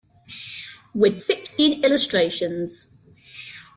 With 0.95 1.21
sixteen 1.21 1.83
illustrations. 1.85 2.97